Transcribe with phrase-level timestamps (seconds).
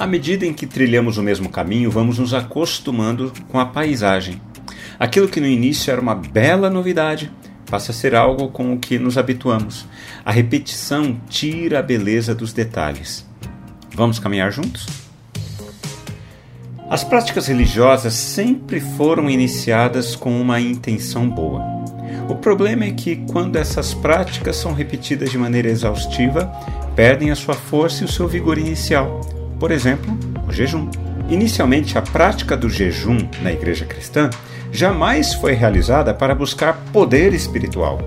[0.00, 4.40] À medida em que trilhamos o mesmo caminho, vamos nos acostumando com a paisagem.
[4.98, 7.30] Aquilo que no início era uma bela novidade
[7.70, 9.86] passa a ser algo com o que nos habituamos.
[10.24, 13.28] A repetição tira a beleza dos detalhes.
[13.94, 14.86] Vamos caminhar juntos?
[16.88, 21.62] As práticas religiosas sempre foram iniciadas com uma intenção boa.
[22.26, 26.50] O problema é que, quando essas práticas são repetidas de maneira exaustiva,
[26.96, 29.20] perdem a sua força e o seu vigor inicial
[29.60, 30.18] por exemplo,
[30.48, 30.88] o jejum.
[31.28, 34.30] Inicialmente, a prática do jejum na igreja cristã
[34.72, 38.00] jamais foi realizada para buscar poder espiritual.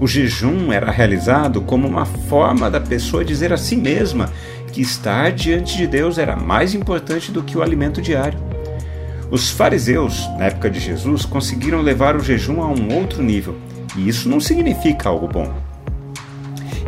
[0.00, 4.30] O jejum era realizado como uma forma da pessoa dizer a si mesma
[4.72, 8.38] que estar diante de Deus era mais importante do que o alimento diário.
[9.30, 13.56] Os fariseus, na época de Jesus, conseguiram levar o jejum a um outro nível,
[13.96, 15.52] e isso não significa algo bom.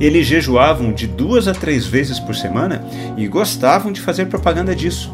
[0.01, 2.85] Eles jejuavam de duas a três vezes por semana
[3.17, 5.13] e gostavam de fazer propaganda disso.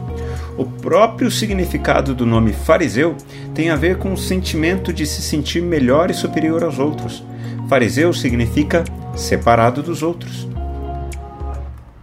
[0.56, 3.16] O próprio significado do nome fariseu
[3.54, 7.24] tem a ver com o sentimento de se sentir melhor e superior aos outros.
[7.68, 8.84] Fariseu significa
[9.16, 10.46] separado dos outros.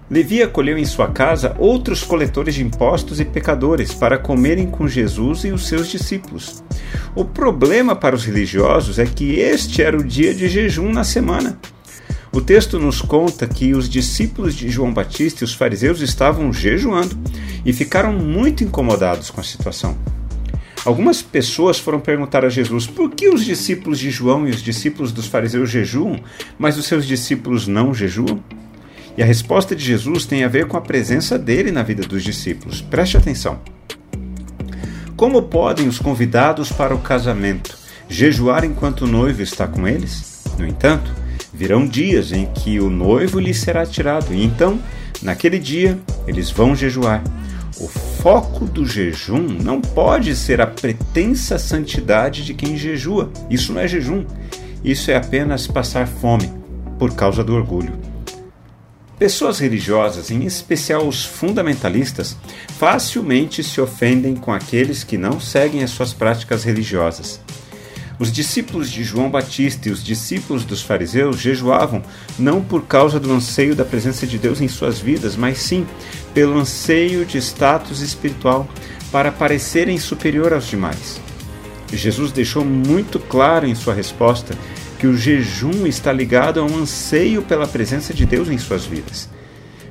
[0.10, 5.46] Levi acolheu em sua casa outros coletores de impostos e pecadores para comerem com Jesus
[5.46, 6.62] e os seus discípulos.
[7.16, 11.58] O problema para os religiosos é que este era o dia de jejum na semana.
[12.34, 17.18] O texto nos conta que os discípulos de João Batista e os fariseus estavam jejuando
[17.66, 19.98] e ficaram muito incomodados com a situação.
[20.86, 25.12] Algumas pessoas foram perguntar a Jesus por que os discípulos de João e os discípulos
[25.12, 26.22] dos fariseus jejuam,
[26.58, 28.42] mas os seus discípulos não jejuam?
[29.18, 32.24] E a resposta de Jesus tem a ver com a presença dele na vida dos
[32.24, 32.82] discípulos.
[32.82, 33.60] Preste atenção.
[35.18, 40.44] Como podem os convidados para o casamento jejuar enquanto o noivo está com eles?
[40.58, 41.21] No entanto,
[41.54, 44.80] Virão dias em que o noivo lhe será tirado, e então,
[45.22, 47.24] naquele dia, eles vão jejuar.
[47.80, 53.32] O foco do jejum não pode ser a pretensa santidade de quem jejua.
[53.50, 54.26] Isso não é jejum.
[54.84, 56.52] Isso é apenas passar fome
[56.98, 57.94] por causa do orgulho.
[59.18, 62.36] Pessoas religiosas, em especial os fundamentalistas,
[62.80, 67.40] facilmente se ofendem com aqueles que não seguem as suas práticas religiosas.
[68.22, 72.04] Os discípulos de João Batista e os discípulos dos fariseus jejuavam
[72.38, 75.88] não por causa do anseio da presença de Deus em suas vidas, mas sim
[76.32, 78.70] pelo anseio de status espiritual
[79.12, 81.20] para parecerem superior aos demais.
[81.92, 84.54] Jesus deixou muito claro em sua resposta
[85.00, 89.28] que o jejum está ligado a um anseio pela presença de Deus em suas vidas.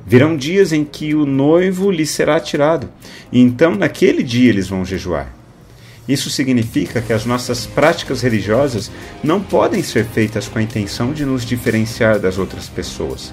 [0.07, 2.89] Virão dias em que o noivo lhe será tirado,
[3.29, 5.40] e então naquele dia eles vão jejuar.
[6.07, 8.91] Isso significa que as nossas práticas religiosas
[9.23, 13.31] não podem ser feitas com a intenção de nos diferenciar das outras pessoas.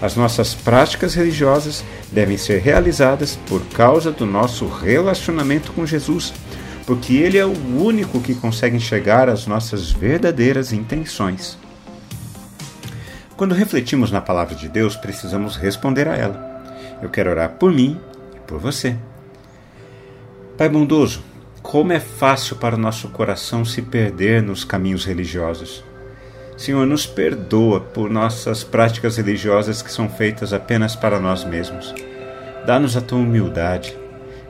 [0.00, 6.32] As nossas práticas religiosas devem ser realizadas por causa do nosso relacionamento com Jesus,
[6.86, 11.58] porque Ele é o único que consegue enxergar as nossas verdadeiras intenções.
[13.36, 16.64] Quando refletimos na palavra de Deus, precisamos responder a ela.
[17.02, 18.00] Eu quero orar por mim
[18.34, 18.96] e por você.
[20.56, 21.22] Pai bondoso,
[21.66, 25.82] como é fácil para o nosso coração se perder nos caminhos religiosos.
[26.56, 31.92] Senhor, nos perdoa por nossas práticas religiosas que são feitas apenas para nós mesmos.
[32.64, 33.98] Dá-nos a tua humildade.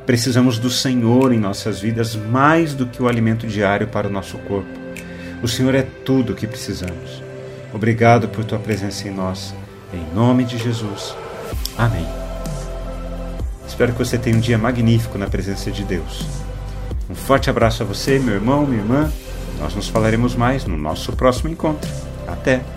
[0.05, 4.37] Precisamos do Senhor em nossas vidas mais do que o alimento diário para o nosso
[4.41, 4.69] corpo.
[5.43, 7.23] O Senhor é tudo o que precisamos.
[7.73, 9.55] Obrigado por tua presença em nós.
[9.91, 11.17] Em nome de Jesus.
[11.79, 12.07] Amém.
[13.67, 16.47] Espero que você tenha um dia magnífico na presença de Deus.
[17.09, 19.13] Um forte abraço a você, meu irmão, minha irmã.
[19.61, 21.91] Nós nos falaremos mais no nosso próximo encontro.
[22.27, 22.76] Até!